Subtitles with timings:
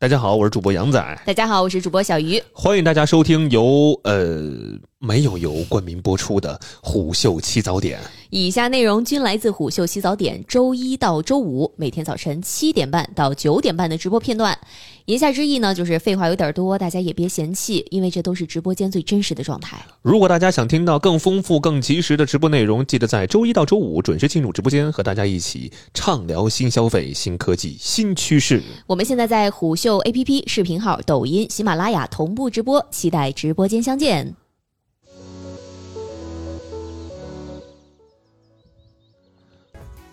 [0.00, 2.42] 大家好，我是主播杨仔，大家好，我是主播小鱼。
[2.54, 4.50] 欢迎大家收听由呃
[5.02, 7.98] 没有由冠名播出的虎嗅七早点。
[8.28, 14.56] 以下内容均来自虎嗅七早点周一到周五每天早晨七点半到九点半的直播片段。
[15.06, 19.82] 言下之意呢，就是废话有点多，大家也别嫌弃，因为这都是直播间最真实的状态。
[20.02, 28.62] 如果大家想听到更丰富、更及时的直播内容，记得在周一到周五准时进入直播间，和大家一起畅聊新消费、新科技、新趋势。
[28.86, 34.36] 我们现在在虎嗅 APP、视频号、抖音、喜马拉雅同步直播，期待直播间相见。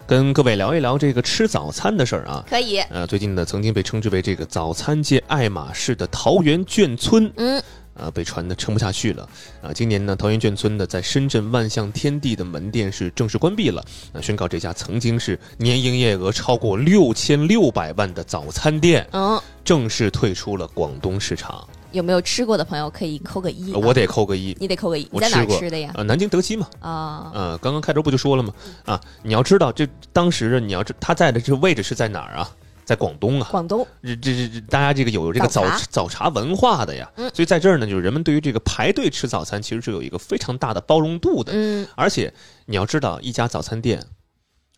[0.07, 2.45] 跟各位聊一聊这个吃早餐的事儿啊。
[2.49, 7.61] 可以，呃，最近呢，曾经被称之为这个早餐界爱马仕的桃园眷村，嗯，
[7.93, 9.27] 啊，被传的撑不下去了。
[9.61, 13.83] 啊，今年呢，桃园眷村的在深圳万象天地的门店是正式关闭了，
[14.13, 21.67] 啊，宣告这家曾经是年营业额超过六千六百万的早餐店，嗯，正式退出了广东市场。
[21.91, 23.79] 有没有吃过的朋友可以扣个一、啊？
[23.81, 24.55] 我得扣个一。
[24.59, 25.03] 你得扣个一。
[25.03, 25.91] 你我在哪儿吃的呀？
[25.95, 26.67] 呃，南京德基嘛。
[26.79, 28.53] 啊、呃，刚刚开头不就说了吗？
[28.85, 32.49] 啊，你要知道，这当时你要知他在的这个位置是在哪儿啊？
[32.85, 33.47] 在广东啊。
[33.51, 41.51] 广东这这这这，大家这个有这个早早茶早茶文化的呀，嗯所以在这儿呢，就是人们对于这个排队吃早餐，其实是有一个非常大的包容度的。
[41.53, 42.33] 嗯，而且
[42.65, 44.01] 你要知道，一家早餐店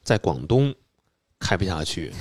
[0.04, 0.74] 在广东
[1.40, 2.12] 开不下去，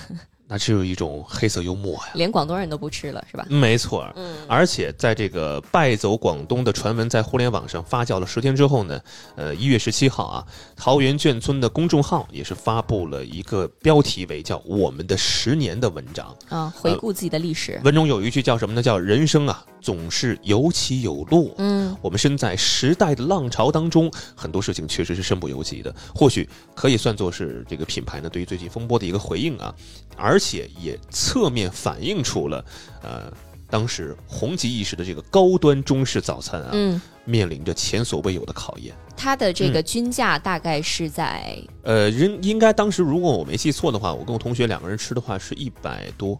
[0.48, 2.12] 那只有一种黑色幽默呀。
[2.14, 3.46] 连广东人都不吃了是吧？
[3.50, 8.98] 没错，嗯而且在这个败走广东的传闻在互联网上发酵了十天之后呢，
[9.36, 16.34] 呃，一月十七号啊，桃园眷村的公众号也是发布了一个标题为叫“我们的十年”的文章。
[16.48, 17.78] 啊，回顾自己的历史。
[17.84, 18.82] 文中有一句叫什么呢？
[18.82, 25.94] 叫“人生啊，总是有起有落。”嗯，我们身在时代的浪潮当中，很多事情确实是身不由己的。
[26.14, 29.74] 或许可以算作是这个品牌呢对于最近风波的一个回应啊，
[30.16, 32.64] 而且也侧面反映出了
[33.02, 33.32] 呃
[33.70, 38.94] 当时红极一时的这个高端中式早餐啊，嗯，面临着前所未有的考验。
[39.14, 46.38] 它的这个均价大概是在呃，人应该当时如果我没记错的话，我跟我同学两个人吃的话是一百多，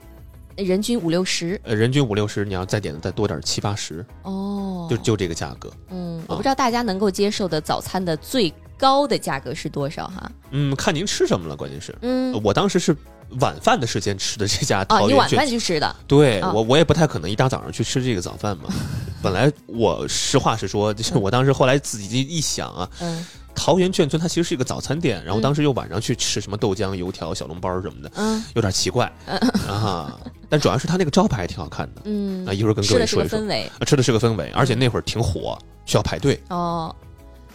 [0.56, 5.70] 人均五六十呃，人均五六十，你要再点的再多点七八十，哦，就就这个价格。
[5.90, 10.32] 嗯，我不知道大家能够接受的早餐的最高的价格是多少哈？
[10.52, 11.94] 嗯，看您吃什么了，关键是。
[12.00, 12.96] 嗯，我当时是
[13.40, 18.64] 晚饭的时间吃的这家啊，桃园卷你晚饭去吃的，啊对我，我也不太可能一大早上去吃这个早饭嘛。
[19.22, 29.12] 本来我实话实说，就是我当时后来自己一想啊，嗯桃园眷村它其实是一个早餐店，然后嗯当时又晚上去吃什么豆浆、油条、小笼包什么的，嗯有点奇怪
[29.66, 30.16] 啊。
[30.48, 33.38] 但主要是它那个招牌还挺好看的嗯啊，，一会儿跟各位说一说。
[33.38, 36.40] 个氛围啊吃的是个氛围，而且那会儿挺火，需要排队。
[36.48, 36.94] 哦，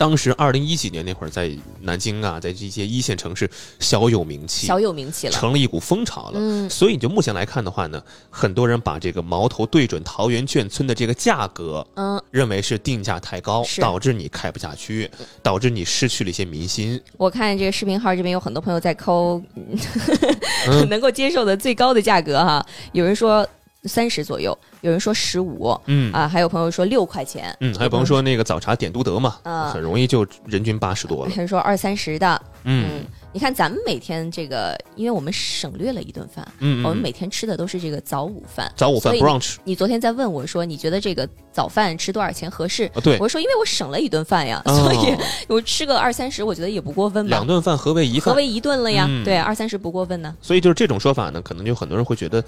[0.03, 1.50] 当时二零一几年那会儿，在
[1.80, 3.50] 南京啊，在这些一线城市
[3.80, 5.31] 小有名气，小有名气了。
[5.31, 6.34] 成了一股风潮了。
[6.36, 15.09] 嗯所以你，就目前来看的话呢，很多人把这个矛头对准桃园眷村的这个价格，嗯，认为是定价太高，导致你开不下去，
[15.42, 17.02] 导致你失去了一些民心。
[17.16, 23.47] 我看这个视频号这边有很多朋友在抠，嗯 能够接受的最高的价格哈，有人说
[23.86, 31.32] 三十左右，有人说十五嗯啊，还有朋友说六块钱，嗯，还有朋友说那个早茶点都德嘛，嗯很容易就人均八十多了。
[31.36, 38.72] 还有说二三十的，嗯嗯，你看咱们每天这个，因为我们省略了一顿饭，嗯，嗯我们每天吃的都是这个早午饭。
[38.78, 42.86] 早午饭所以 brunch 你昨天在问我说，你觉得这个早饭吃多少钱合适？
[42.94, 45.18] 啊，对，我说因为我省了一顿饭呀，哦所以
[45.48, 47.48] 我吃个二三十，我觉得也不过分吧两。
[47.48, 48.26] 顿饭合为一饭。
[48.26, 50.36] 合为一顿了呀，嗯对，二三十不过分呢。
[50.40, 52.44] 所以就是这种说法呢，可能就很多人会觉得，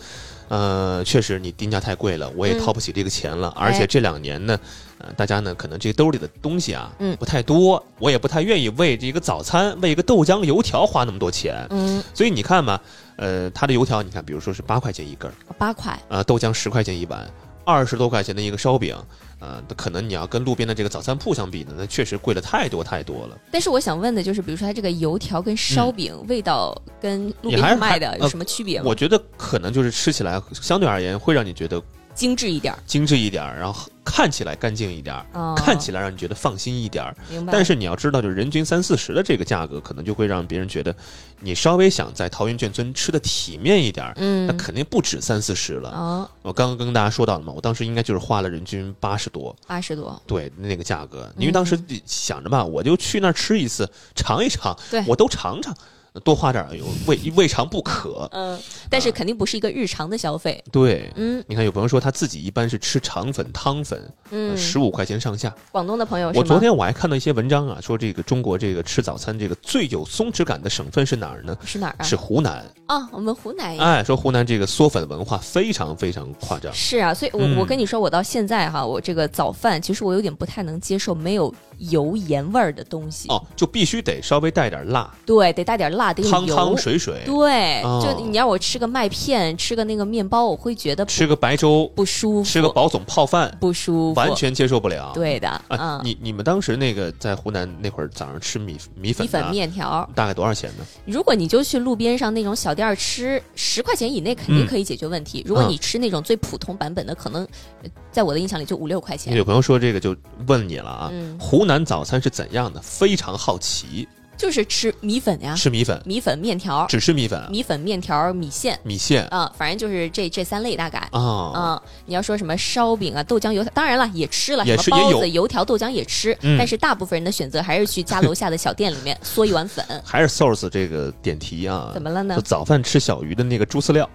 [0.49, 3.51] 呃，确实你定价太贵了，我也嗯掏不起这个钱了。
[3.57, 4.59] 而且哎这两年呢，
[4.94, 11.65] 呃，大家呢可能这兜里的东西啊，嗯不太多，我也不太愿意为这个早餐、为一个豆浆、油条花那么多钱。
[11.69, 12.79] 嗯，所以你看嘛，
[13.17, 17.29] 呃，它的油条，你看，比如说是八块钱一根儿，八块，呃，豆浆十块钱一碗，
[17.63, 18.95] 二十多块钱的一个烧饼，
[19.39, 23.37] 呃，可能你要跟路边的这个早餐铺相比呢，那确实贵了太多太多了。
[23.51, 28.85] 但是我想问的就是，比如说它这个油条跟烧饼、味道跟路边卖的有什么区别吗？
[28.87, 31.81] 我觉得可能就是吃起来相对而言会让你觉得
[32.15, 35.53] 精致一点，精致一点，然后看起来干净一点，哦。
[35.57, 37.13] 看起来让你觉得放心一点。
[37.29, 37.51] 明白。
[37.51, 40.95] 但是你要知道，就是人均三四十的这个价格，可能就会让别人觉得
[41.41, 44.47] 你稍微想在桃园眷村吃的体面一点，嗯。
[44.47, 45.89] 那肯定不止三四十了。
[45.89, 55.03] 哦，我刚刚跟大家说到了嘛，我当时应该就是花了人均八十多，八十多，对那个价格，因为当时想着吧，我就去那儿吃一次，尝一尝，对。
[55.07, 55.75] 我都尝尝。
[56.23, 58.27] 多花点儿有未未尝不可。
[58.31, 58.59] 嗯，
[58.89, 60.63] 但是肯定不是一个日常的消费。
[60.71, 64.01] 对，嗯你看有朋友说他自己一般是吃肠粉、汤粉，
[64.31, 65.53] 嗯，十五块钱上下。
[65.71, 66.39] 广东的朋友是？
[66.39, 71.57] 我昨天我还看到一些文章啊，说这个中国这个吃早餐这个最有松弛感的省份是哪儿呢？
[71.65, 72.03] 是哪儿啊？
[72.03, 72.65] 是湖南。
[72.87, 73.77] 啊，我们湖南。
[73.77, 76.71] 哎，说湖南这个嗦粉文化非常非常夸张。
[76.73, 83.27] 是啊，所以我，嗯我跟你说，我到现在哈，我这个早饭其实我有点不太能接受没有油盐味儿的东西。
[83.29, 86.45] 哦，就必须得稍微带点辣，对，得带点辣，汤。
[86.45, 95.11] 汤水水，对，哦就你让我吃个麦片，吃个那个面包，我会觉得吃个白粥，不舒服，吃个保总泡饭，不舒服，完全接受不了。
[95.13, 100.85] 对的，啊，嗯，你你们当时那个在湖南那会儿早上吃米米粉米粉啊面条，大概多少钱呢？
[101.05, 105.43] 如果你就去路边上那种小店儿吃，十块钱以内肯定可以解决问题。
[105.45, 107.43] 如果嗯你吃那种最普通版本的，可能
[107.81, 109.35] 呃在我的印象里就五六块钱。
[109.35, 110.15] 有朋友说这个就
[110.47, 112.79] 问你了啊，嗯，湖南早餐是怎样的？
[112.81, 120.99] 非常好奇，就是吃米粉呀，吃米粉，米粉面条，只吃米粉，米粉面条米线米线啊，反正就是这这三类大概。
[121.11, 121.19] 啊，
[121.53, 129.85] 啊、你要说什么烧饼啊、豆浆、油条，当然了，也吃了，也吃也有什么包子、油条、豆浆也吃，嗯但是大部分人的选择还是去家楼下的小店里面 嗦一碗粉。
[130.03, 131.91] 还是 source 这个点题啊？
[131.93, 132.41] 怎么了呢就？
[132.41, 134.09] 早饭吃小鱼的那个猪饲料，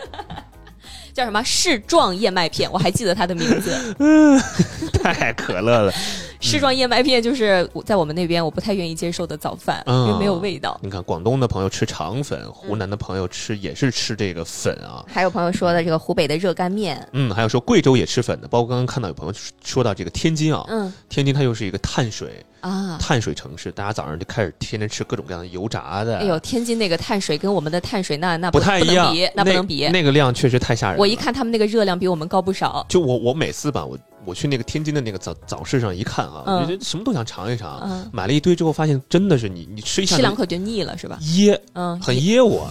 [1.12, 3.94] 叫什么世状燕麦片，我还记得它的名字。
[3.98, 4.40] 嗯
[5.02, 5.92] 太可乐了。
[6.40, 10.78] 世壮燕麦片就是在我们那边我不太愿意接受的早饭，嗯因为没有味道。
[10.82, 15.04] 你看，广东的朋友吃肠粉，湖南的朋友吃也是吃这个粉啊。
[15.06, 29.88] 还有朋友说的这个湖北的热干面，嗯，还有说贵州也吃粉的，包括刚刚看到有朋友说到这个天津啊，嗯天津它又是一个碳水啊，碳水城市，大家早上就开始天天吃各种各样的油炸的，哎呦，天津那个碳水跟我们的碳水那那不太一样能比，那不能比。
[29.88, 31.00] 那个量确实太吓人了。
[31.00, 32.84] 我一看他们那个热量比我们高不少。
[32.88, 37.80] 就我我每次吧，我我去那个天津的那个早早市上一看啊，嗯我觉得什么都想尝一尝。
[37.82, 41.18] 嗯，买了一堆之后，发现真的是你你吃一下两口就腻了是吧？
[41.36, 42.70] 噎，嗯，很噎我，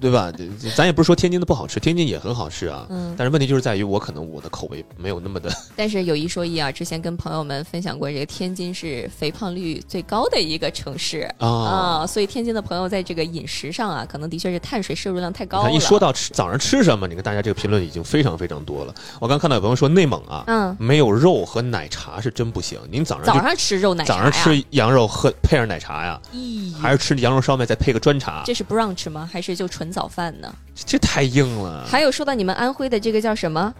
[0.00, 0.32] 对吧？
[0.74, 2.86] 咱也不是说天津的不好吃，天津也很好吃啊。
[2.88, 11.48] 嗯，但是问题就是在于我可能我的口味没有那么的但是有一说一啊，之前跟朋友们分享过，这个天津是肥胖率最高的一个城市啊。
[11.48, 15.70] 啊，所以天津的朋友在这个饮食上啊，可能的确是碳水摄入量太高了。
[15.70, 18.94] 一说到吃早上吃什么，你看大家这个评论已经非常非常多了。
[19.20, 22.78] 我刚看到有朋友说内蒙啊，嗯，没有肉和奶茶是真不行。
[22.90, 29.28] 您早上早上吃肉奶茶早，上吃羊肉喝配上奶茶呀，咦，还是吃羊肉烧麦再配个砖茶，这是不让吃吗？
[29.30, 30.52] 还是就纯早饭呢？
[30.74, 31.84] 这太硬了。
[31.86, 33.74] 还有说到你们安徽的这个叫什么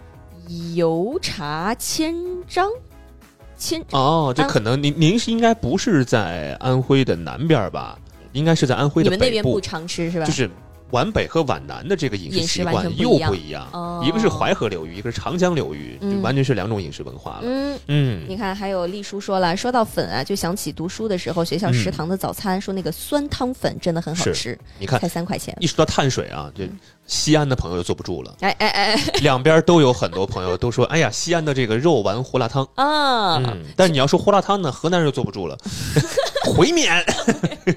[0.75, 2.15] 油茶千
[2.47, 2.69] 张，
[3.57, 7.97] 千哦，这可能您您是应该不是在安徽的南边吧？
[8.33, 10.25] 应该是在安徽的北部你们那边不，常吃是吧？
[10.25, 10.49] 就是
[10.91, 13.67] 皖北和皖南的这个饮食习惯又不一样。
[13.73, 17.41] 哦一个是淮河流域，一个是长江流域，完全是两种饮食文化了。
[17.43, 17.79] 嗯。
[17.87, 25.55] 嗯，你看，还有丽叔说了，说到粉啊，就想起读书的时候学校食堂的早餐，说那个酸汤粉真的很好吃，你看才三块钱。
[25.59, 26.67] 一说到碳水啊，这
[27.05, 32.67] 西安的朋友就坐不住了，哎哎哎两边都有很多朋友都说，哎呀，西安的这个肉丸胡辣汤。
[32.75, 33.37] 啊！
[33.37, 35.55] 嗯，但是你要说胡辣汤呢，河南人就坐不住了，
[36.55, 37.05] 回免。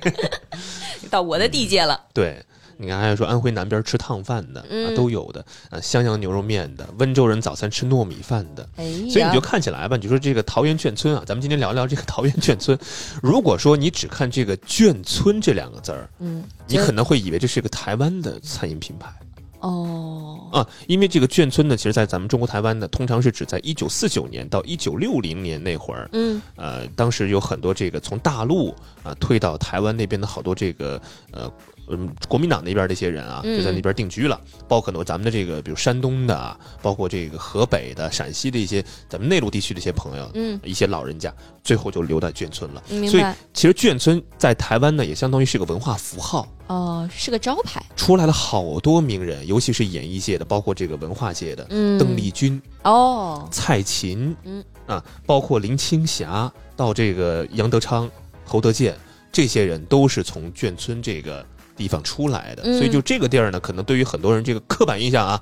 [1.11, 2.01] 到我的地界了。
[2.13, 2.43] 对，
[2.77, 8.69] 你看还有说安徽南边吃烫饭的、啊，嗯都有的啊，襄阳牛肉面的，温州人早餐吃糯米饭的。
[8.77, 12.79] 哎，所以你就看起来吧，你就说这个桃园眷村啊，咱们今天聊聊这个桃园眷村。
[13.23, 19.13] 如果说你只看这个眷村这两个字儿，嗯，你可能会以为这是个台湾的餐饮品牌
[19.61, 31.01] 哦，啊，因为这个眷村呢，其实在咱们中国台湾呢，通常是指在一九四九年到一九六零年那会儿，嗯呃，当时有很多这个从大陆啊、退到台湾那边的好多这个
[31.31, 31.51] 呃。
[31.89, 42.83] 嗯，国民党那边的一些人啊，嗯就在那边定居了，包括很多咱们的这个，比如山东的啊，包括这个河北的、陕西的一些咱们内陆地区的一些朋友，嗯，一些老人家，最后就留在眷村了。
[43.09, 43.25] 所以。
[43.53, 47.83] 其实眷村在台湾呢，也相当于是个文化符号，哦，是个招牌。
[47.97, 58.11] 出来了好多名人，尤其是演艺界的，包括这个文化界的，嗯，邓丽君、哦，蔡琴，嗯啊，包括林青霞到这个杨德昌、
[58.45, 58.95] 侯德健，
[59.33, 65.41] 这些人都是从眷村这个地方出来的，嗯所以就这个地儿呢，可能对于很多人这个刻板印象啊，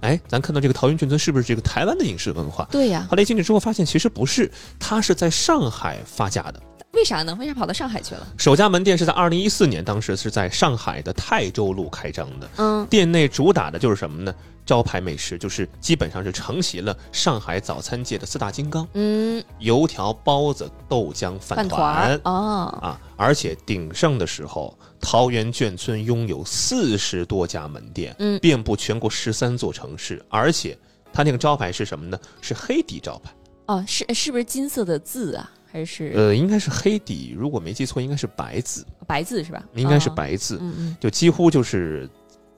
[0.00, 2.66] 哎，咱看到这个桃园眷村是不是这个台湾的饮食文化？
[2.70, 6.60] 对呀，后来进去之后发现其实不是，它是在上海发家的。
[6.92, 7.36] 为啥呢？
[7.38, 8.26] 为啥跑到上海去了？
[8.38, 12.48] 首家门店是在二零一四年，当时是在上海的泰州路开张的。
[12.56, 14.34] 嗯店内主打的就是什么呢？
[14.64, 22.98] 招牌美食就是基本上是承袭了上海早餐界的四大金刚：嗯，油条、包子、豆浆、饭饭团儿哦，啊！
[23.16, 30.76] 而且鼎盛的时候，桃园眷村拥有四十多家门店，嗯遍布全国十三座城市，而且
[31.12, 32.18] 它那个招牌是什么呢？
[32.40, 33.30] 是黑底招牌。
[33.66, 35.50] 哦，是是不是金色的字啊？
[35.70, 39.62] 还还是呃，应该是黑底，如果没记错，应该是白字，白字是吧？
[39.74, 40.14] 应该是哦。
[40.16, 42.08] 白字，嗯嗯就几乎就是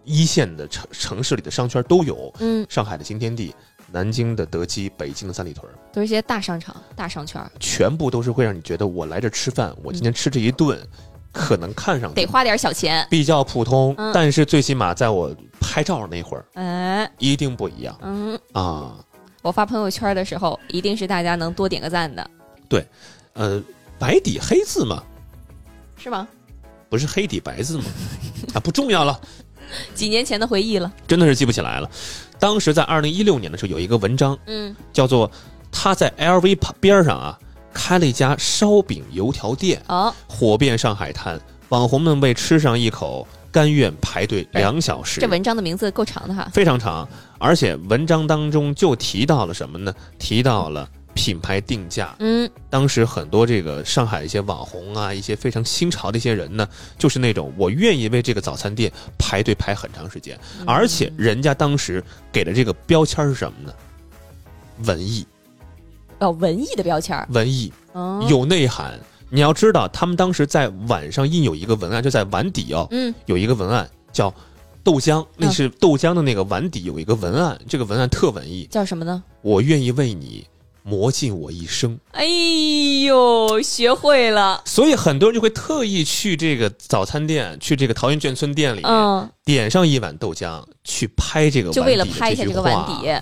[0.04, 3.52] 一线的城城市里的商圈都有，嗯，上海的新天地。
[3.90, 10.78] 南京的德基，北京的三里屯，都是一些大商场、大商圈，全部都是会让你觉得我来这吃饭，我今天吃这一顿，
[11.32, 13.06] 可能看上去得花点小钱。
[13.10, 18.94] 比较普通，嗯但是最起码在我拍照那会儿哎，一定不一样嗯，啊。
[19.42, 22.28] 我发朋友圈的时候，一定是大家能多点个赞的，
[22.68, 22.84] 对
[23.34, 23.62] 呃，
[23.98, 25.02] 白底黑字嘛，
[25.96, 26.26] 是吗？
[26.90, 27.84] 不是黑底白字吗？
[28.54, 29.18] 啊，不重要了，
[29.94, 30.92] 几年前的回忆了。
[31.06, 31.88] 真的是记不起来了。
[32.38, 35.30] 当时在二零一六年的时候，有一个文章嗯，叫做
[35.70, 37.38] 他在 LV 旁边上啊
[37.72, 45.20] 开了一家烧饼油条店，哦，火遍上海滩，网红们为吃上一口甘愿排队两小时。
[45.20, 46.48] 这文章的名字够长的哈。
[46.52, 47.08] 非常长，
[47.38, 49.94] 而且文章当中就提到了什么呢？
[50.18, 52.14] 提到了品牌定价。
[52.18, 63.72] 嗯，当时很多这个上海一些网红啊，一些非常新潮的一些人呢，就是那种我愿意为这个早餐店排队排很长时间，嗯而且人家当时给的这个标签是什么呢？
[64.84, 65.26] 文艺，
[66.20, 68.98] 哦，文艺的标签儿，文艺哦，有内涵。
[69.30, 74.32] 你要知道，他们当时在碗上印有一个文案，就在碗底哦，嗯，有一个文案叫
[74.82, 78.66] 豆浆，那嗯是豆浆的那个碗底有一个文案，这个文案特文艺。
[78.70, 79.22] 叫什么呢？
[79.42, 80.46] 我愿意为你
[80.82, 82.24] 磨尽我一生，哎
[83.04, 84.62] 呦，学会了。
[84.64, 93.12] 所以很多人就会特意去这个早餐店，去这个桃源眷村店里面、嗯，点上一碗豆浆，去拍这个碗底就为了拍一下这个碗底。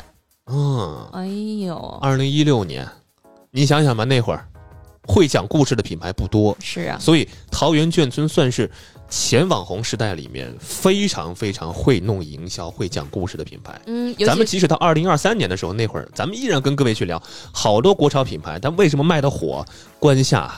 [0.47, 1.26] 嗯，哎
[1.67, 2.87] 呦，二零一六年，
[3.50, 4.47] 你想想吧，那会儿
[5.03, 8.71] 会讲故事的品牌不多，是啊，所以桃源眷村算是
[9.09, 13.81] 前网红时代里面非常非常会弄营销、会讲故事的品牌。
[13.87, 17.21] 嗯，尤咱们即使到二零二三年的时候，那会儿咱们依然跟各位去聊
[17.53, 19.65] 好多国潮品牌，但为什么卖的火？
[19.99, 20.53] 关下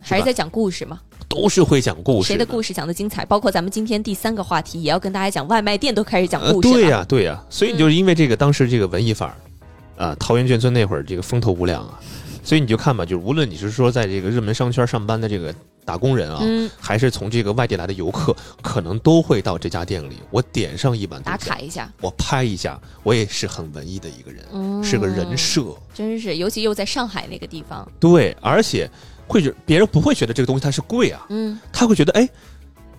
[0.00, 3.24] 还是在讲故事嘛，都是会讲故事，谁的故事讲的精彩？
[3.24, 6.74] 包括咱们今天第三个话题，也要跟大家讲，外卖店都开始讲呃，故事了。
[6.74, 11.98] 对呀、对呀、所以你就是因为这个当时这个文艺范儿，啊，桃园眷村那会儿这个风头无两啊，
[12.42, 15.54] 所以你就看吧，就是无论你是说在这个热门商圈上班的这个
[15.84, 25.62] 打工人啊，嗯，还是从这个外地来的游客，可能都会到这家店里，我点上一碗打卡一下，我拍一下，我也是很文艺的一个人，嗯，是个人设。
[25.92, 28.90] 真是，尤其又在上海那个地方，对，而且
[29.26, 32.28] 会觉别人不会觉得这个东西它是贵啊，嗯，他会觉得哎，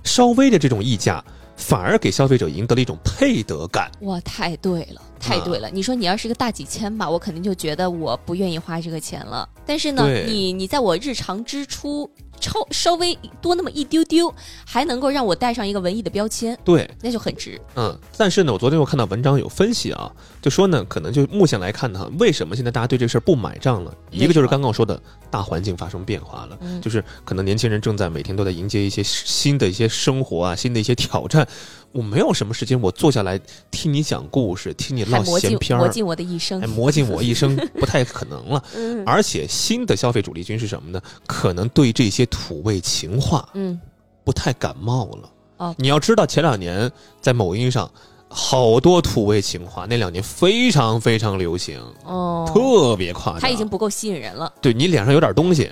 [0.04, 1.24] 稍微的这种溢价，
[1.56, 3.90] 反而给消费者赢得了一种配得感。
[4.02, 5.70] 哇，太对了，太对啊了。
[5.72, 9.48] 你说你要是个大几千吧，我肯定就觉得我不愿意花这个钱了。
[9.66, 12.10] 但是呢，你你在我日常支出
[12.46, 14.32] 超稍微多那么一丢丢，
[14.64, 17.60] 还能够让我带上一个文艺的标签，对，那就很值。
[17.76, 20.12] 嗯，但是呢，我昨天我看到文章有分析啊，
[20.44, 23.92] 就说呢，可能就目前来看呢，为什么现在大家对这事儿不买账了？
[24.12, 31.48] 一个就是刚刚我说的大环境发生变化了，嗯就是可能年轻人正在每天都在迎接一些新的一些生活啊，新的一些挑战。
[31.96, 33.40] 我没有什么时间，我坐下来
[33.72, 36.68] 听你讲故事，听你唠闲篇儿，磨尽我的一生哎，。
[36.68, 38.62] 磨尽我一生，不太可能了。
[38.76, 41.02] 嗯而且新的消费主力军是什么呢？
[41.26, 43.80] 可能对这些土味情话嗯，
[44.26, 45.30] 不太感冒了。
[45.58, 47.90] 哦你要知道，前两年在某音上，
[48.28, 53.40] 好多土味情话，那两年非常非常流行，哦，特别夸张。
[53.40, 55.72] 他已经不够吸引人了对你脸上有点东西，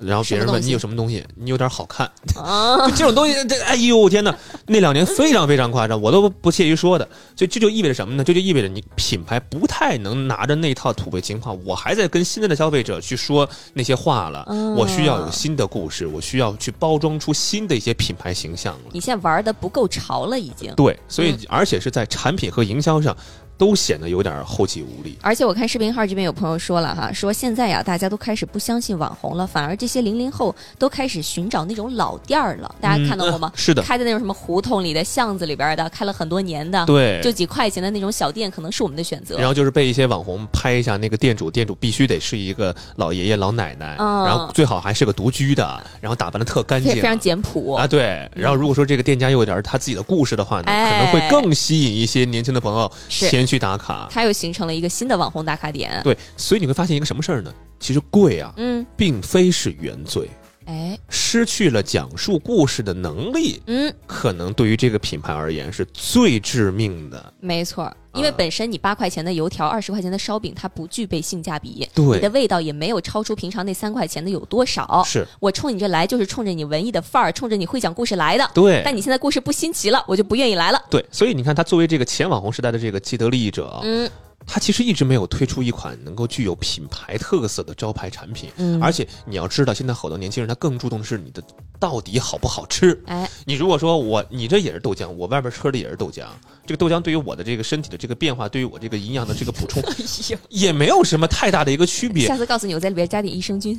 [0.00, 2.90] 然后别人问你有什么东西，你有点好看，啊。
[2.96, 4.36] 这种东西，这哎呦天哪！
[4.66, 7.08] 那两年非常非常夸张，我都不屑于说的。
[7.36, 8.24] 所以这就意味着什么呢？
[8.24, 14.44] 这就意味着你品牌不太能拿着那套土味情话，我还在跟现在的消费者去说那些话了。
[14.48, 18.90] 嗯我需要有新的故事，我需要去包装出新的一些品牌形象了。
[18.92, 20.74] 你现在玩的不够潮了，已经。
[20.74, 23.16] 对，所以嗯而且是在产品和营销上
[23.56, 25.18] 都显得有点后继无力。
[25.20, 32.74] 而且我看视频号这边有朋友说了哈，说现在呀，大家都开始不相信网红了，反而这些零零后都开始寻找那种老店儿了。
[32.80, 33.50] 大家看到过吗？
[33.54, 39.36] 嗯是的，开在那种什么胡同里的、巷子里边的，开了很多年的，对，就几块钱的那种小店，可能是我们的选择。
[39.38, 48.28] 然后就是被一些网红拍一下那个店主，店主必须得是一个老爷爷老奶奶，嗯然后最好还是个独居的，然后打扮的特干净，非非常简朴啊，对。
[48.34, 54.08] 然后如果说这个店家又有点他自己的故事的话呢，哎可能会更吸引一些年轻的朋友是前去打卡。
[54.10, 56.00] 它又形成了一个新的网红打卡点。
[56.02, 57.52] 对，所以你会发现一个什么事儿呢？
[57.80, 60.30] 其实贵啊，嗯，并非是原罪，
[60.66, 67.34] 哎，失去了讲述故事的能力，嗯，可能对于这个品牌而言是最致命的。
[67.40, 75.02] 没错儿，因为啊本身你八块钱的油条、二十块钱的烧饼，它不具备性价比，对你的味道也没有超出平常那三块钱的有多少。
[75.04, 78.50] 是我冲你这来就是冲着你文艺的范儿，冲着你会讲故事来的。
[78.54, 80.80] 对，但你现在故事不新奇了，我就不愿意来了。
[80.88, 84.10] 对，所以你看，他作为这个前网红时代的这个既得利益者啊，嗯，
[84.46, 88.50] 它其实一直没有推出一款能够具有品牌特色的招牌产品。
[88.56, 91.42] 嗯，而且你要知道，现在好多年轻人他更注重的是你的
[91.78, 93.00] 到底好不好吃。
[93.06, 96.24] 哎，你如果说我你这也是豆浆，我外边喝的也是豆浆，
[96.66, 99.82] 这个豆浆对于我的这个身体的这个变化，对于我这个营养的这个补充，
[100.48, 102.26] 也没有什么太大的一个区别。
[102.26, 103.78] 下次告诉你，我在里边加点益生菌、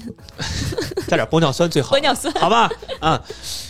[1.07, 2.33] 加点玻尿酸最好 玻，尿酸。
[2.35, 2.69] 好吧？
[2.99, 3.21] 啊，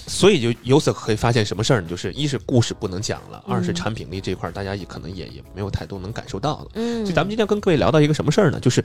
[0.08, 1.88] 所以就由此可以发现什么事儿呢？
[1.90, 6.68] 就是一是故事不能讲了，二是嗯产品力这块大家也可能也也没有太多能感受到了。
[6.74, 8.60] 嗯所以咱们今天要跟各位聊到一个什么事儿呢？
[8.60, 8.84] 就是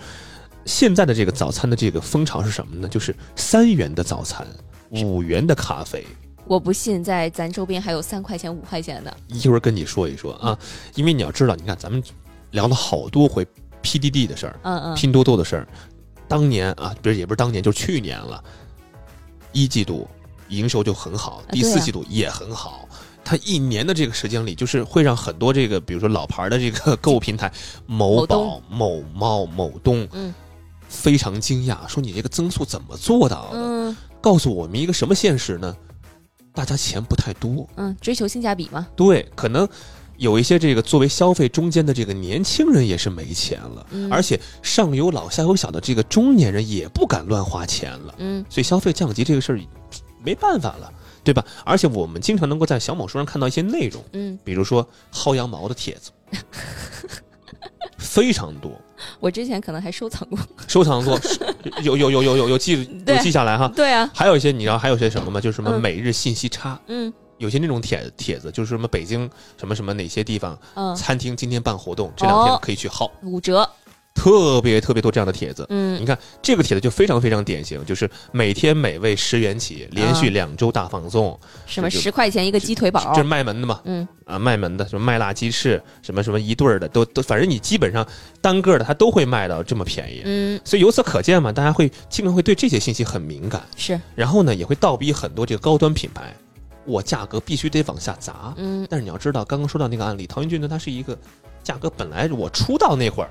[0.65, 2.89] 现在的这个早餐的这个风潮是什么呢？
[2.89, 4.47] 就是三元的早餐，
[4.91, 6.05] 五元的咖啡。
[6.47, 9.17] 我不信，在咱周边还有三块钱、五块钱的。
[9.29, 10.59] 一会儿跟你说一说啊，
[10.95, 12.03] 因为你要知道，你看咱们
[12.51, 13.47] 聊了好多回
[13.83, 15.69] PDD 的事儿，嗯嗯，拼多多的事儿。
[16.27, 18.43] 当年啊，不是也不是当年，就是去年了，
[19.53, 20.09] 一季度
[20.49, 22.89] 营收就很好，第四季度也很好。
[23.31, 27.53] 它一年的这个时间里，就是会让很多这个，比如说老牌的这个购物平台，
[27.87, 30.35] 某宝某猫、某东，嗯。
[30.89, 33.61] 非常惊讶，说你这个增速怎么做到的？
[33.61, 33.97] 嗯。
[34.21, 35.77] 告诉我们一个什么现实呢？
[36.53, 38.89] 大家钱不太多，嗯，追求性价比嘛。
[38.97, 39.69] 对，可能
[40.17, 44.11] 有一些这个作为消费中间的这个年轻人也是没钱了，嗯。
[44.11, 48.45] 而且上有老下有小的这个中年人也不敢乱花钱了，嗯。
[48.51, 49.61] 所以消费降级这个事儿
[50.21, 51.45] 没办法了，对吧？
[51.65, 56.11] 而且我们经常能够在小某书上看到一些内容，嗯，比如说薅羊毛的帖子，
[57.99, 58.73] 非常多，
[59.21, 60.39] 我之前可能还收藏过。
[60.67, 61.19] 收藏过，
[61.83, 63.69] 有有有有有有记有记下来哈。
[63.75, 65.41] 对啊，还有一些你知道还有些什么吗？
[65.41, 67.13] 就是什么嗯每日信息差，嗯。
[67.39, 69.27] 有些那种帖帖子，就是什么北京
[69.59, 72.59] 什么什么哪些地方嗯，餐厅今天办活动，这两天哦。
[72.61, 73.67] 可以去薅，五折。
[74.15, 75.67] 特别特别多这样的帖子。
[75.71, 83.21] 嗯你看这个帖子就非常非常典型，就是每天每位十元起，连续两周大放送，什么十块钱一个鸡腿堡这？
[83.21, 83.81] 是卖门的嘛？
[83.85, 88.07] 嗯啊，卖门的什么麦辣鸡翅，什么什么一对儿的，都都，反正你基本上
[88.41, 90.23] 单个的它都会卖到这么便宜。
[90.25, 96.35] 嗯，所以由此可见嘛，大家会经常会对这些信息很敏感，是然后呢也会倒逼很多这个高端品牌，
[96.85, 98.55] 我价格必须得往下砸。
[98.57, 101.19] 嗯但是你要知道，刚刚说到那个案例，陶云俊呢，他是一个
[101.63, 103.31] 价格本来我出道那会儿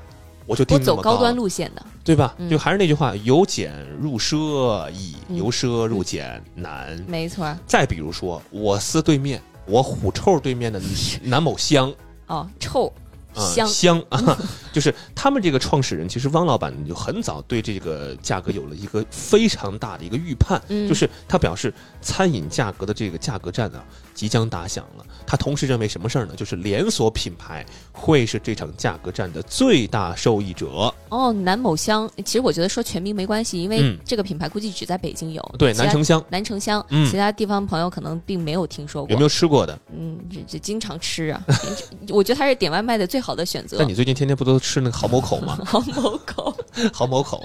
[0.49, 1.85] 我就定我走高端路线的。
[2.03, 2.33] 对吧？
[2.39, 6.99] 嗯就还是那句话，由俭入奢易，嗯由奢入俭难。
[7.07, 7.55] 没错。
[7.67, 10.81] 再比如说，我司对面，我虎臭对面的
[11.21, 11.93] 南某香。
[12.25, 12.91] 哦，臭
[13.35, 13.67] 啊香。
[13.67, 14.37] 香 啊，
[14.73, 21.71] 就是他们这个创始人，其实汪老板就很早对这个价格有了一个非常大的一个预判，嗯就是他表示
[22.01, 23.83] 餐饮价格的这个价格战啊
[24.19, 25.05] 即将打响了。
[25.25, 26.33] 他同时认为什么事儿呢？
[26.35, 30.93] 就是连锁品牌会是这场价格战的最大受益者。
[31.07, 35.41] 哦，南某香，其实我觉得说全名没关系，因为嗯这个品牌估计只在北京有。
[35.57, 39.11] 对，南城香南城香，嗯其他地方朋友可能并没有听说过。
[39.11, 39.79] 有没有吃过的？
[39.95, 41.41] 嗯，这这经常吃啊，
[42.09, 43.77] 我觉得它是点外卖的最好的选择。
[43.79, 45.57] 但你最近天天不都吃那个好某口吗？
[45.63, 46.53] 好某口，
[46.91, 47.41] 好某口，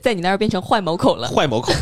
[0.00, 1.26] 在你那儿变成坏某口了。
[1.28, 1.72] 坏某口，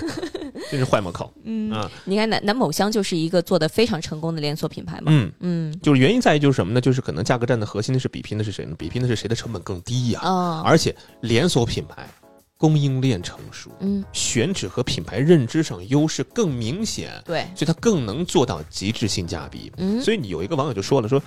[0.70, 1.32] 真是坏某口。
[1.44, 5.06] 嗯，啊，你看南南某香就是一个做的非常成功的连锁品牌嘛。
[5.06, 6.80] 嗯，嗯就是原因在于就是什么呢？
[6.80, 8.74] 就是可能价格战的核心的是比拼的是谁呢？
[8.78, 12.08] 比拼的是谁的成本更低呀、啊而且连锁品牌
[12.56, 19.70] 供应链成熟，嗯，选址和品牌认知上优势更明显，对，所以它更能做到极致性价比。
[19.76, 21.22] 嗯所以你有一个网友就说了，说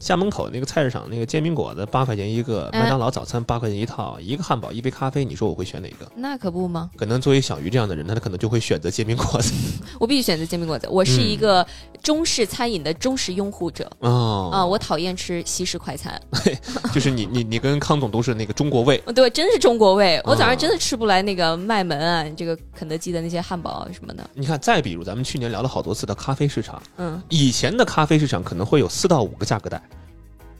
[0.00, 6.10] 家门口那个菜市场那个煎饼果子八块钱一个，嗯麦当劳早餐八块钱一套，一个汉堡一杯咖啡，你说我会选哪个？
[6.16, 6.90] 那可不吗？
[6.96, 9.52] 可能作为小鱼这样的人，他可能就会选择煎饼果子
[10.00, 10.88] 我必须选择煎饼果子。
[10.90, 11.64] 我是一个
[12.02, 16.20] 中式餐饮的忠实拥护者哦啊，我讨厌吃西式快餐。
[16.94, 20.18] 就是你你你跟康总都是那个中国胃， 对，真是中国味。
[20.24, 24.28] 我早啊上真的吃不来那个麦门啊，这个肯德基的那些汉堡啊什么的。
[24.32, 29.80] 你看，再比如咱们去年聊了好多次的咖啡市场，嗯以前的咖啡市场可能会有四到五个价格带，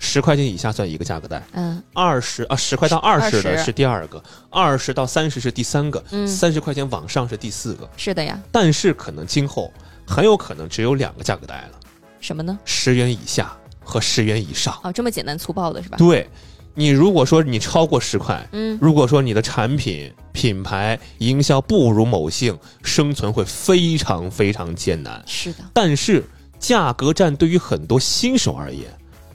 [0.03, 7.89] 十块钱以下算一个价格带，嗯二十啊十块到二十的是第二个，二十到三十是第三个，嗯，三十块钱往上是第四个。
[7.99, 8.41] 是的呀。
[8.51, 9.71] 但是可能今后
[10.07, 11.81] 很有可能只有两个价格带了，
[12.19, 12.59] 什么呢？
[12.65, 14.77] 十元以下和十元以上。
[14.83, 15.99] 哦，这么简单粗暴的是吧？
[15.99, 16.27] 对，
[16.75, 25.23] 你如果说你超过十块，嗯如果说你的产品品牌营销不如某性，生存会非常非常艰难。
[25.27, 25.59] 是的。
[25.75, 26.25] 但是
[26.59, 28.85] 价格战对于很多新手而言，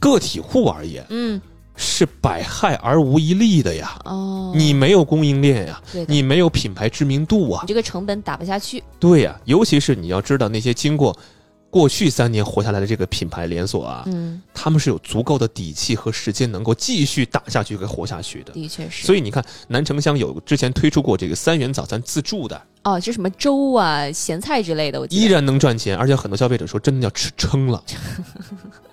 [0.05, 1.41] 个体户而言嗯
[1.75, 3.99] 是百害而无一利的呀。
[4.05, 8.81] 哦，你没有供应链呀，对你没有品牌知名度啊你，这个成本打不下去。
[8.99, 11.17] 对呀，尤其是你要知道那些经过
[11.69, 18.53] 过去三年活下来的这个品牌连锁啊，嗯，他们是有足够的底气和时间能够继续打下去给活下去的。
[18.53, 19.05] 的确是。
[19.05, 27.83] 所以你看，南城乡有之前推出过这个三元早餐自助的，哦，这什么粥啊、咸菜之类的，我依然能赚钱，而且很多消费者说真的要吃撑了。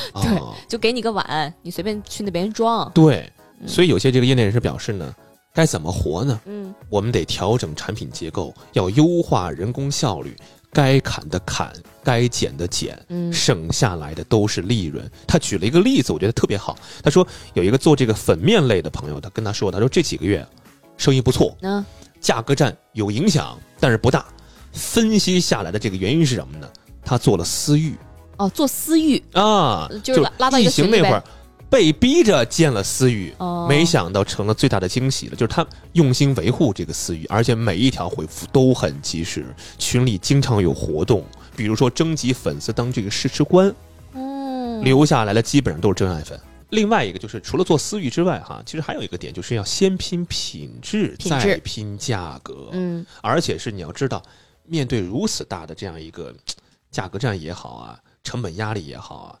[0.22, 2.90] 对啊就给你个碗，你随便去那边装。
[2.94, 3.30] 对，
[3.60, 5.14] 嗯所以有些这个业内人士表示呢，
[5.54, 6.40] 该怎么活呢？
[6.46, 10.36] 嗯，我们得调整产品结构，要优化人工效率，
[10.72, 11.72] 该砍的砍，
[12.04, 15.10] 该减的减，嗯省下来的都是利润。
[15.26, 16.78] 他举了一个例子，我觉得特别好。
[17.02, 20.46] 他说有一个做这个粉面类的朋友，他跟他说，他说这几个月
[20.96, 21.84] 生意不错，嗯
[22.20, 24.24] 价格战有影响，但是不大。
[24.72, 26.68] 分析下来的这个原因是什么呢？
[27.04, 27.96] 他做了私域
[28.38, 31.22] 哦，做私域啊，就是拉拉到一疫情那会儿
[31.68, 39.44] 被逼着建了私域，哦，没想到成了最大的惊喜了，就是他用心维护这个私域，而且每一条回复都很及时，
[39.76, 41.22] 群里经常有活动，
[41.54, 43.74] 比如说征集粉丝当这个试吃官，
[44.14, 46.40] 嗯，留下来的基本上都是真爱粉。
[46.70, 54.22] 另外一个就是除了做私域之外，哈，其实还有一个点就是要先拼品质，品质再拼价格，嗯而且是你要知道，
[54.64, 56.34] 面对如此大的这样一个
[56.90, 59.38] 价格战也好啊，成本压力也好啊，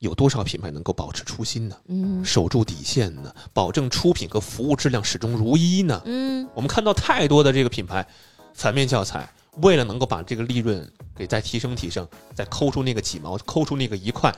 [0.00, 1.76] 有多少品牌能够保持初心呢？
[1.88, 3.34] 嗯守住底线呢？
[3.54, 6.02] 保证出品和服务质量始终如一呢？
[6.04, 8.06] 嗯，我们看到太多的这个品牌
[8.52, 9.26] 反面教材，
[9.62, 14.30] 为了能够把这个利润给再提升提升，再抠出那个几毛，抠出那个一块，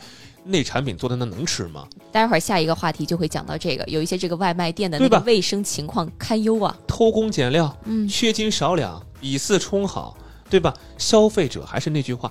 [0.45, 1.89] 那产品做的那能吃吗？
[2.13, 6.79] 待会儿下一个话题就会讲到这个，有一些这个外卖店的那个卫生情况堪忧啊。
[6.87, 10.17] 偷工减料，嗯缺斤少两，以次充好，
[10.49, 10.73] 对吧？
[10.99, 12.31] 消费者还是那句话，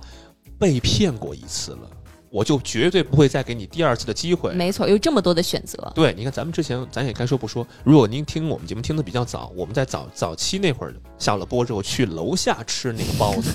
[0.62, 1.89] 被骗过一次了，
[2.31, 4.53] 我就绝对不会再给你第二次的机会。
[4.53, 5.91] 没错，有这么多的选择。
[5.93, 13.53] 对，你看咱们之前咱也该说不说，如果您听我们节目听的比较早，我们在早早期那会儿下了播之后，去楼下吃那个包子。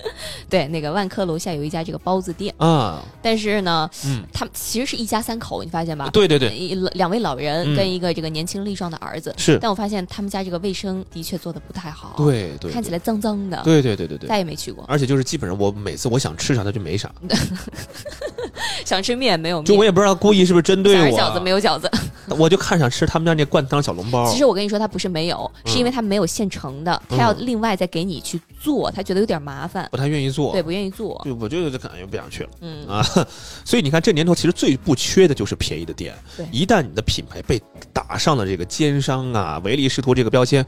[0.50, 6.10] 对，那个万科楼下有一家这个包子店，啊，但是呢，嗯，他们其实是一家三口，你发现吧？
[6.10, 7.76] 对对对，一两位老人嗯。
[7.80, 14.28] 跟一个这个年轻力壮的儿子，是，但我发现他们家这个卫生的确做的不太好，，对对，看起来脏脏的，对对对对对。
[14.28, 14.84] 再也没去过。
[14.86, 17.10] 而且就是基本上我每次我想吃啥他就没啥，
[18.84, 21.90] 想吃面没有面，就我也不知道故意是不是针对我，饺子没有饺子。
[22.38, 24.38] 我就看想吃他们家那灌汤小笼包其。
[24.38, 31.20] 实我跟你说，他不是没有，是因为他没有现成的，他要嗯另外再给你去做，他觉得有点麻烦，不太愿意做，对，不愿意做。
[31.24, 33.02] 就我觉得这感觉不想去了嗯，啊。
[33.64, 36.46] 所以你看，这年头其实最不缺的就是便宜的店对。
[36.52, 37.60] 一旦你的品牌被
[37.92, 40.64] 打上了这个奸商啊、唯利是图这个标签，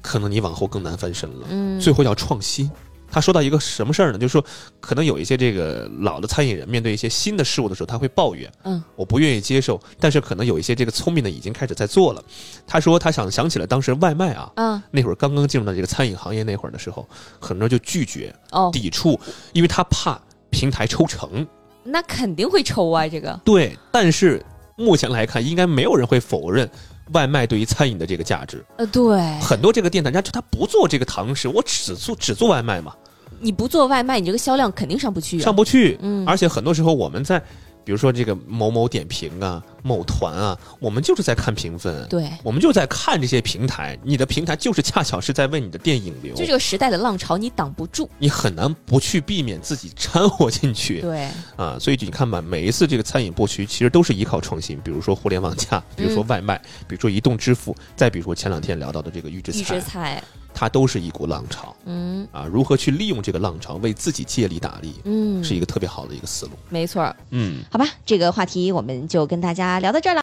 [0.00, 1.46] 可能你往后更难翻身了。
[1.50, 2.70] 嗯，最后要创新。
[3.10, 4.18] 他说到一个什么事儿呢？
[4.18, 4.44] 就是说，
[4.80, 9.80] 可能有一些这个老的餐饮人面对一些新的事物的时候，他会抱怨，嗯，我不愿意接受。
[9.98, 12.22] 但是可能有一些这个聪明的已经开始在做了。
[12.66, 19.18] 他说他想想起了当时外卖啊，嗯，那会儿刚刚进入到这个餐饮行业那会儿的时候，很多人就拒绝、哦，抵触，
[19.52, 20.20] 因为他怕
[20.50, 21.46] 平台抽成。
[21.82, 24.44] 那肯定会抽啊，这个，对，但是
[24.76, 26.70] 目前来看，应该没有人会否认
[27.12, 28.64] 外卖对于餐饮的这个价值。
[28.76, 32.94] 呃，对，很多这个店，大家就他不做这个堂食，我只做只做外卖嘛，
[33.40, 35.42] 你不做外卖，你这个销量肯定上不去啊。
[35.42, 35.98] 上不去。
[36.00, 37.38] 嗯，而且很多时候我们在，
[37.84, 48.08] 比如说这个某某点评啊、某团啊，我们就是在看评分，对，我们就在看这些平台，你的平台就是恰巧是在为你的电影流，就这个时代的浪潮，你挡不住。
[48.18, 51.78] 你很难不去避免自己掺和 进去对，啊。
[51.78, 62.44] 所以你看吧，每一次这个餐饮布局其实都是依靠创新，比如说互联网加，比如说外卖，比如说移动支付，再比如说前两天聊到的这个预制菜预，制菜，它都是一股浪潮嗯啊。
[62.44, 66.52] 如何去利用这个浪潮为自己借力打力，嗯，是一个特别好的一个思路。
[66.68, 67.14] 没错。
[67.30, 70.22] 嗯，好吧，这个话题我们就跟大家聊到这儿了，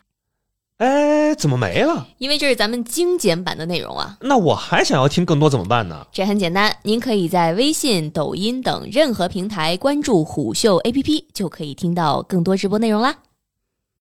[0.77, 2.07] 哎，怎么没了？
[2.17, 4.17] 因为这是咱们精简版的内容啊。
[4.21, 6.05] 那我还想要听更多怎么办呢？
[6.11, 13.15] 这很简单，您可以在微信、抖音等任何平台关注虎嗅 APP，就可以听到更多直播内容啦。